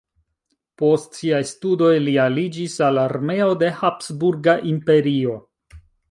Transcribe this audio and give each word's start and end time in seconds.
Post 0.81 1.17
siaj 1.17 1.41
studoj 1.49 1.91
li 2.05 2.13
aliĝis 2.23 2.77
al 2.87 2.99
armeo 3.01 3.49
de 3.65 3.69
Habsburga 3.83 4.55
Imperio. 4.71 5.37